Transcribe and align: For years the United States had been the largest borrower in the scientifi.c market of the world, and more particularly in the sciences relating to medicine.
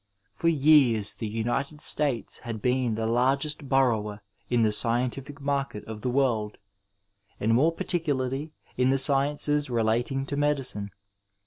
For 0.31 0.47
years 0.47 1.13
the 1.13 1.27
United 1.27 1.79
States 1.79 2.39
had 2.39 2.59
been 2.59 2.95
the 2.95 3.05
largest 3.05 3.69
borrower 3.69 4.21
in 4.49 4.63
the 4.63 4.69
scientifi.c 4.69 5.35
market 5.43 5.85
of 5.85 6.01
the 6.01 6.09
world, 6.09 6.57
and 7.39 7.53
more 7.53 7.71
particularly 7.71 8.51
in 8.77 8.89
the 8.89 8.97
sciences 8.97 9.69
relating 9.69 10.25
to 10.25 10.35
medicine. 10.35 10.89